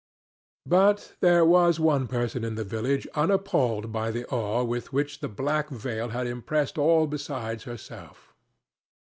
But 0.65 1.13
there 1.19 1.45
was 1.45 1.79
one 1.79 2.07
person 2.07 2.43
in 2.43 2.55
the 2.55 2.63
village 2.63 3.05
unappalled 3.13 3.91
by 3.91 4.09
the 4.09 4.25
awe 4.31 4.63
with 4.63 4.91
which 4.91 5.19
the 5.19 5.29
black 5.29 5.69
veil 5.69 6.09
had 6.09 6.25
impressed 6.25 6.79
all 6.79 7.05
besides 7.05 7.65
herself. 7.65 8.33